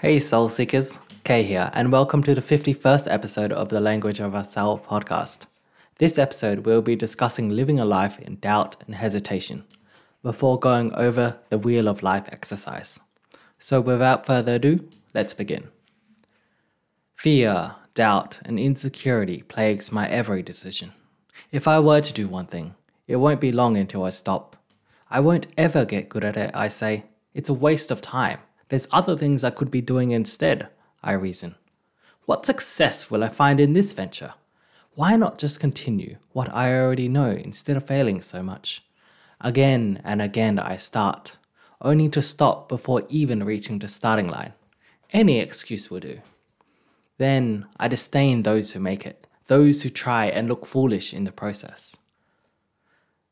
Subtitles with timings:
[0.00, 4.32] Hey, Soul Seekers, Kay here, and welcome to the 51st episode of the Language of
[4.32, 5.44] My Soul podcast.
[5.98, 9.66] This episode, we'll be discussing living a life in doubt and hesitation
[10.22, 12.98] before going over the Wheel of Life exercise.
[13.58, 15.68] So, without further ado, let's begin.
[17.14, 20.92] Fear, doubt, and insecurity plagues my every decision.
[21.52, 22.74] If I were to do one thing,
[23.06, 24.56] it won't be long until I stop.
[25.10, 27.04] I won't ever get good at it, I say.
[27.34, 28.38] It's a waste of time.
[28.70, 30.68] There's other things I could be doing instead,
[31.02, 31.56] I reason.
[32.24, 34.34] What success will I find in this venture?
[34.94, 38.84] Why not just continue what I already know instead of failing so much?
[39.40, 41.36] Again and again I start,
[41.80, 44.52] only to stop before even reaching the starting line.
[45.12, 46.20] Any excuse will do.
[47.18, 51.32] Then I disdain those who make it, those who try and look foolish in the
[51.32, 51.96] process.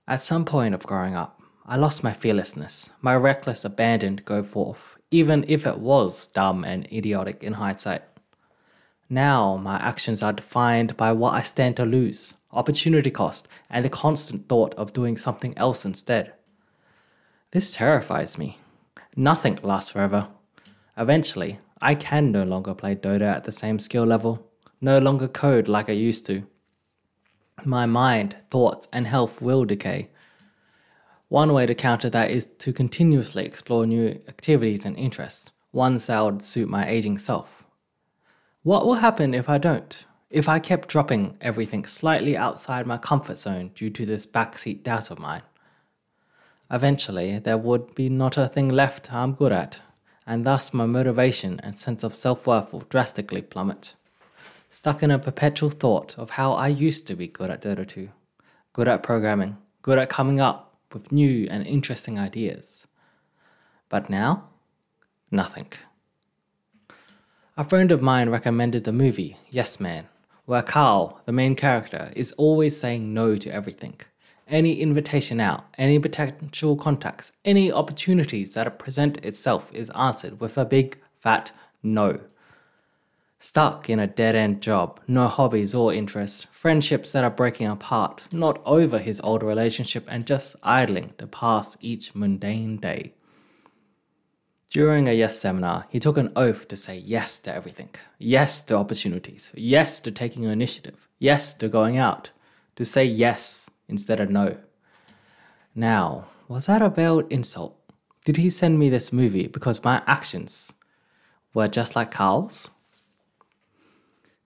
[0.09, 1.38] At some point of growing up,
[1.71, 6.65] I lost my fearlessness, my reckless abandon to go forth, even if it was dumb
[6.65, 8.05] and idiotic in hindsight.
[9.11, 13.91] Now my actions are defined by what I stand to lose, opportunity cost, and the
[13.91, 16.33] constant thought of doing something else instead.
[17.51, 18.59] This terrifies me.
[19.15, 20.29] Nothing lasts forever.
[20.97, 25.69] Eventually, I can no longer play Dota at the same skill level, no longer code
[25.69, 26.47] like I used to.
[27.63, 30.09] My mind, thoughts, and health will decay.
[31.29, 36.25] One way to counter that is to continuously explore new activities and interests, ones that
[36.25, 37.67] would suit my aging self.
[38.63, 40.07] What will happen if I don't?
[40.31, 45.11] If I kept dropping everything slightly outside my comfort zone due to this backseat doubt
[45.11, 45.43] of mine?
[46.71, 49.83] Eventually, there would be not a thing left I'm good at,
[50.27, 53.97] and thus my motivation and sense of self worth will drastically plummet.
[54.71, 58.09] Stuck in a perpetual thought of how I used to be good at Dota 2,
[58.73, 62.87] good at programming, good at coming up with new and interesting ideas.
[63.89, 64.49] But now,
[65.31, 65.69] nothing.
[67.57, 70.07] A friend of mine recommended the movie Yes Man,
[70.45, 74.01] where Carl, the main character, is always saying no to everything.
[74.47, 80.65] Any invitation out, any potential contacts, any opportunities that present itself is answered with a
[80.65, 82.21] big fat no.
[83.41, 88.25] Stuck in a dead end job, no hobbies or interests, friendships that are breaking apart,
[88.33, 93.13] not over his old relationship, and just idling to pass each mundane day.
[94.71, 97.91] During a yes seminar, he took an oath to say yes to everything.
[98.19, 99.53] Yes to opportunities.
[99.57, 101.09] Yes to taking initiative.
[101.19, 102.33] Yes to going out.
[102.77, 104.59] To say yes instead of no.
[105.75, 107.79] Now, was that a veiled insult?
[108.25, 110.73] Did he send me this movie because my actions
[111.55, 112.69] were just like Carl's?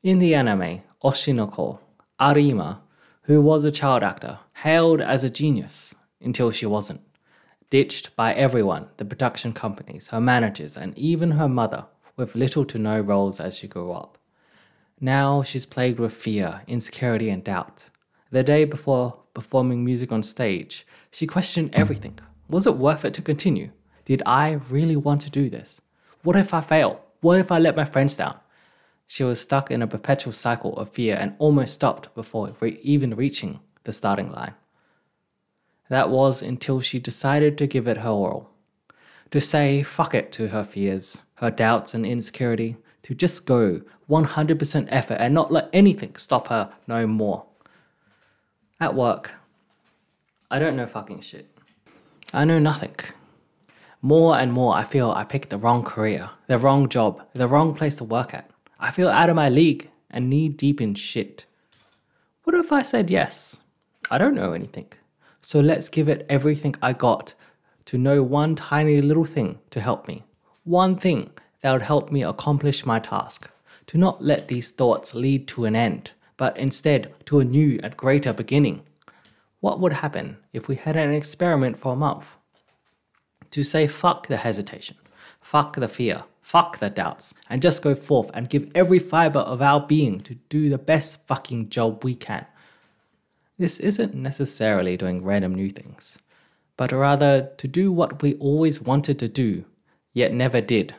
[0.02, 1.78] In the anime, Oshi no Ko,
[2.18, 2.82] Arima,
[3.22, 7.02] who was a child actor, hailed as a genius until she wasn't
[7.70, 11.86] ditched by everyone the production companies, her managers, and even her mother,
[12.16, 14.18] with little to no roles as she grew up.
[15.00, 17.88] Now she's plagued with fear, insecurity, and doubt.
[18.32, 22.18] The day before performing music on stage, she questioned everything.
[22.48, 23.70] Was it worth it to continue?
[24.04, 25.80] Did I really want to do this?
[26.24, 27.04] What if I fail?
[27.20, 28.36] What if I let my friends down?
[29.12, 33.14] She was stuck in a perpetual cycle of fear and almost stopped before re- even
[33.14, 34.54] reaching the starting line.
[35.90, 38.48] That was until she decided to give it her all.
[39.32, 44.88] To say fuck it to her fears, her doubts and insecurity, to just go 100%
[44.88, 47.44] effort and not let anything stop her no more.
[48.80, 49.32] At work,
[50.50, 51.54] I don't know fucking shit.
[52.32, 52.96] I know nothing.
[54.00, 57.74] More and more, I feel I picked the wrong career, the wrong job, the wrong
[57.74, 58.48] place to work at.
[58.82, 61.46] I feel out of my league and knee deep in shit.
[62.42, 63.60] What if I said yes?
[64.10, 64.92] I don't know anything.
[65.40, 67.34] So let's give it everything I got
[67.84, 70.24] to know one tiny little thing to help me.
[70.64, 73.48] One thing that would help me accomplish my task.
[73.86, 77.96] To not let these thoughts lead to an end, but instead to a new and
[77.96, 78.82] greater beginning.
[79.60, 82.34] What would happen if we had an experiment for a month?
[83.50, 84.96] To say fuck the hesitation,
[85.40, 89.62] fuck the fear, fuck the doubts, and just go forth and give every fiber of
[89.62, 92.46] our being to do the best fucking job we can
[93.62, 96.18] this isn't necessarily doing random new things,
[96.76, 99.64] but rather to do what we always wanted to do,
[100.12, 100.94] yet never did.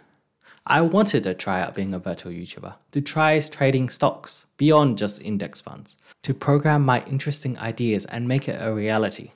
[0.66, 5.22] I wanted to try out being a virtual YouTuber, to try trading stocks beyond just
[5.22, 9.31] index funds, to program my interesting ideas and make it a reality.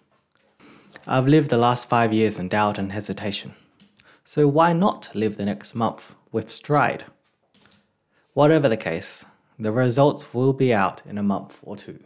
[1.05, 3.55] I've lived the last five years in doubt and hesitation,
[4.29, 7.05] so why not live the next month with stride?
[8.33, 9.23] Whatever the case,
[9.57, 12.01] the results will be out in a month or two.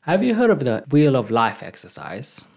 [0.00, 2.48] Have you heard of the Wheel of Life exercise?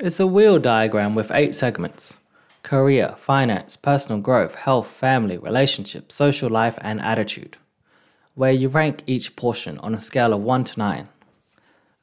[0.00, 2.16] It's a wheel diagram with eight segments.
[2.62, 7.58] career, finance, personal growth, health, family, relationship, social life, and attitude,
[8.34, 11.08] where you rank each portion on a scale of 1 to 9.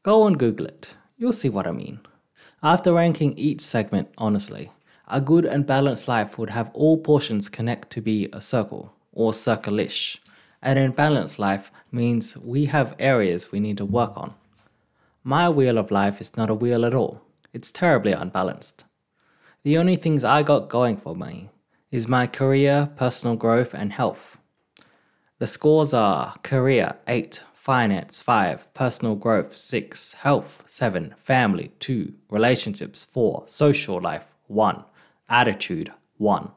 [0.04, 2.02] Go and Google it, you'll see what I mean.
[2.64, 4.72] After ranking each segment honestly,
[5.08, 9.34] a good and balanced life would have all portions connect to be a circle, or
[9.34, 10.22] circle-ish.
[10.62, 14.34] An imbalanced life means we have areas we need to work on.
[15.24, 17.22] My wheel of life is not a wheel at all.
[17.54, 18.84] It's terribly unbalanced.
[19.64, 21.50] The only things I got going for me
[21.92, 24.38] is my career, personal growth, and health.
[25.40, 33.04] The scores are career 8, finance 5, personal growth 6, health 7, family 2, relationships
[33.04, 34.84] 4, social life 1,
[35.28, 36.52] attitude 1.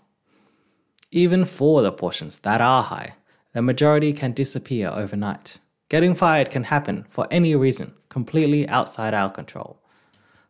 [1.10, 3.14] Even for the portions that are high,
[3.54, 5.56] the majority can disappear overnight.
[5.88, 9.80] Getting fired can happen for any reason, completely outside our control.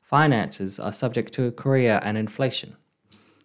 [0.02, 2.74] Finances are subject to career and inflation.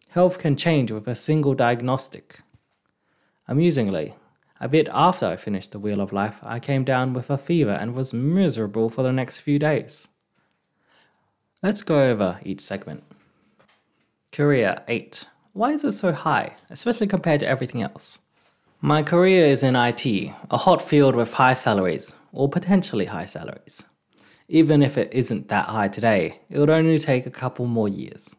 [0.10, 2.39] Health can change with a single diagnostic.
[3.48, 4.15] Amusingly,
[4.63, 7.71] a bit after I finished the Wheel of Life, I came down with a fever
[7.71, 10.07] and was miserable for the next few days.
[11.62, 13.04] Let's go over each segment.
[14.31, 15.27] Career 8.
[15.51, 18.19] Why is it so high, especially compared to everything else?
[18.80, 20.06] My career is in IT,
[20.50, 23.86] a hot field with high salaries, or potentially high salaries.
[24.48, 28.38] Even if it isn't that high today, it would only take a couple more years.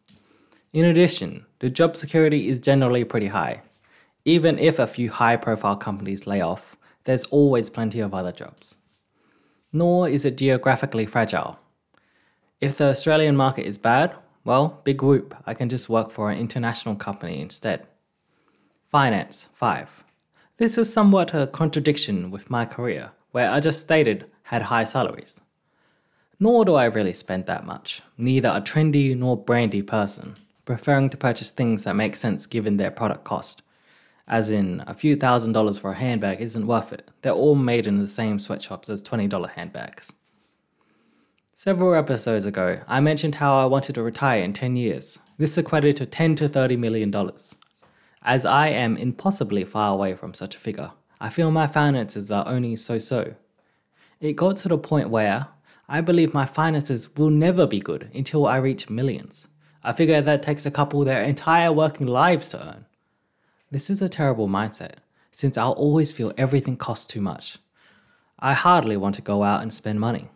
[0.73, 3.61] In addition, the job security is generally pretty high.
[4.25, 8.79] Even if a few high profile companies lay off, there's always plenty of other jobs.
[9.73, 11.59] Nor is it geographically fragile.
[12.61, 16.39] If the Australian market is bad, well, big whoop, I can just work for an
[16.39, 17.87] international company instead.
[18.85, 20.05] Finance 5.
[20.57, 25.41] This is somewhat a contradiction with my career, where I just stated had high salaries.
[26.39, 31.17] Nor do I really spend that much, neither a trendy nor brandy person, preferring to
[31.17, 33.63] purchase things that make sense given their product cost.
[34.27, 37.87] As in, a few thousand dollars for a handbag isn't worth it, they're all made
[37.87, 40.15] in the same sweatshops as $20 handbags.
[41.53, 45.19] Several episodes ago, I mentioned how I wanted to retire in 10 years.
[45.37, 47.55] This equated to 10 to 30 million dollars.
[48.23, 52.49] As I am impossibly far away from such a figure, I feel my finances are
[52.49, 53.35] only so so.
[54.21, 55.49] It got to the point where
[55.89, 59.49] I believe my finances will never be good until I reach millions.
[59.83, 62.84] I figure that takes a couple their entire working lives to earn.
[63.71, 64.97] This is a terrible mindset,
[65.31, 67.59] since I'll always feel everything costs too much.
[68.39, 70.29] I hardly want to go out and spend money.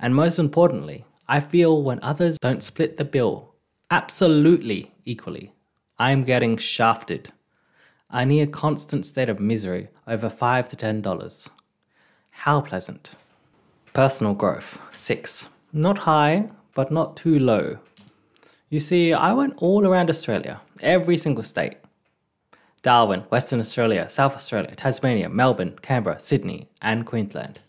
[0.00, 3.54] And most importantly, I feel when others don't split the bill
[3.90, 5.52] absolutely equally,
[5.98, 7.30] I'm getting shafted.
[8.10, 11.50] I need a constant state of misery over 5 to $10.
[12.30, 13.14] How pleasant.
[13.92, 15.48] Personal growth 6.
[15.72, 17.78] Not high, but not too low.
[18.68, 21.76] You see, I went all around Australia, every single state.
[22.84, 27.60] Darwin, Western Australia, South Australia, Tasmania, Melbourne, Canberra, Sydney, and Queensland,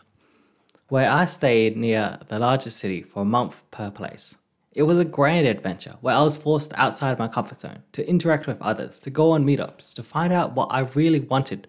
[0.88, 4.36] where I stayed near the largest city for a month per place.
[4.72, 8.46] It was a grand adventure where I was forced outside my comfort zone to interact
[8.46, 11.66] with others, to go on meetups, to find out what I really wanted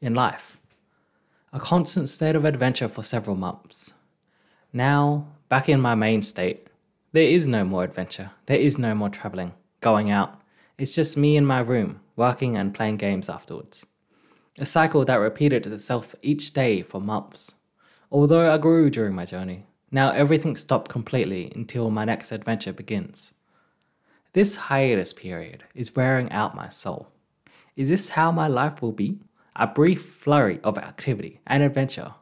[0.00, 0.58] in life
[1.52, 3.92] a constant state of adventure for several months.
[4.72, 6.68] Now, back in my main state,
[7.12, 10.39] there is no more adventure, there is no more travelling, going out.
[10.80, 13.84] It's just me in my room, working and playing games afterwards.
[14.58, 17.56] A cycle that repeated itself each day for months.
[18.10, 23.34] Although I grew during my journey, now everything stopped completely until my next adventure begins.
[24.32, 27.08] This hiatus period is wearing out my soul.
[27.76, 29.20] Is this how my life will be?
[29.56, 32.14] a brief flurry of activity and adventure,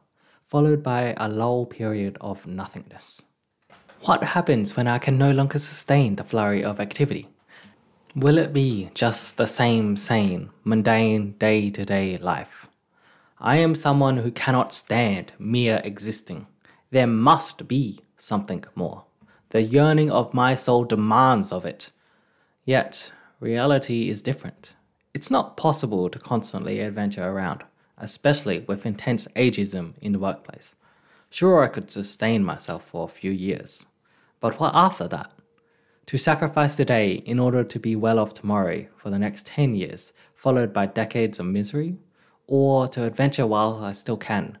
[0.43, 3.27] followed by a lull period of nothingness.
[4.01, 7.29] What happens when I can no longer sustain the flurry of activity?
[8.15, 12.67] Will it be just the same sane, mundane, day to day life?
[13.39, 16.47] I am someone who cannot stand mere existing.
[16.89, 19.03] There must be something more.
[19.51, 21.91] The yearning of my soul demands of it.
[22.65, 24.73] Yet, reality is different.
[25.13, 27.63] It's not possible to constantly adventure around,
[27.95, 30.73] especially with intense ageism in the workplace.
[31.29, 33.85] Sure, I could sustain myself for a few years,
[34.39, 35.31] but what after that?
[36.09, 40.11] To sacrifice today in order to be well off tomorrow for the next 10 years,
[40.33, 41.97] followed by decades of misery?
[42.47, 44.57] Or to adventure while I still can,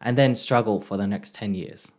[0.00, 1.90] and then struggle for the next 10 years?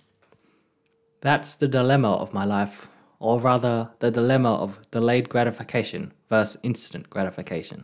[1.19, 2.87] That's the dilemma of my life,
[3.19, 7.83] or rather, the dilemma of delayed gratification versus instant gratification.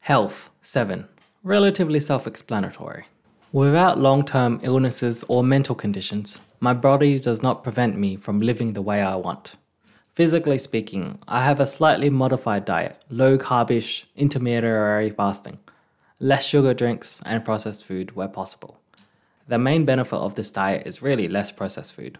[0.00, 1.08] Health 7.
[1.42, 3.06] Relatively self explanatory.
[3.52, 8.72] Without long term illnesses or mental conditions, my body does not prevent me from living
[8.72, 9.56] the way I want.
[10.12, 15.60] Physically speaking, I have a slightly modified diet, low carbish, intermediary fasting,
[16.18, 18.80] less sugar drinks, and processed food where possible.
[19.46, 22.18] The main benefit of this diet is really less processed food.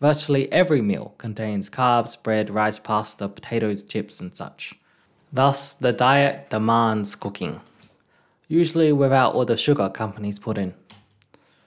[0.00, 4.74] Virtually every meal contains carbs, bread, rice, pasta, potatoes, chips, and such.
[5.32, 7.60] Thus, the diet demands cooking,
[8.48, 10.74] usually without all the sugar companies put in.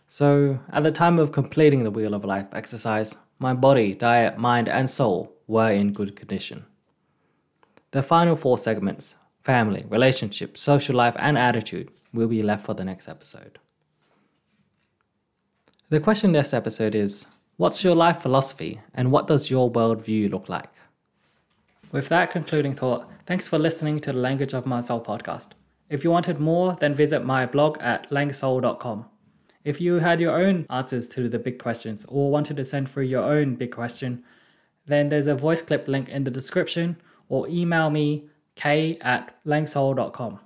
[0.07, 4.69] So, at the time of completing the Wheel of Life exercise, my body, diet, mind,
[4.69, 6.65] and soul were in good condition.
[7.91, 12.83] The final four segments family, relationship, social life, and attitude will be left for the
[12.83, 13.59] next episode.
[15.89, 20.47] The question this episode is What's your life philosophy, and what does your worldview look
[20.47, 20.71] like?
[21.91, 25.49] With that concluding thought, thanks for listening to the Language of My Soul podcast.
[25.89, 29.05] If you wanted more, then visit my blog at langsoul.com.
[29.67, 33.03] If you had your own answers to the big questions or wanted to send through
[33.03, 34.23] your own big question,
[34.85, 36.95] then there's a voice clip link in the description
[37.27, 40.39] or email me k at langsoul.com.